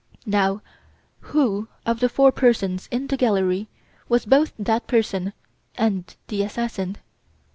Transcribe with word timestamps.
"Now 0.25 0.63
who 1.19 1.67
of 1.85 1.99
the 1.99 2.09
four 2.09 2.31
persons 2.31 2.87
in 2.89 3.05
the 3.05 3.15
gallery 3.15 3.69
was 4.09 4.25
both 4.25 4.51
that 4.57 4.87
person 4.87 5.31
and 5.77 6.15
the 6.27 6.41
assassin? 6.41 6.97